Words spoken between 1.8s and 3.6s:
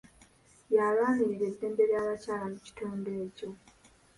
ly'abakyala mu kitundu ekyo.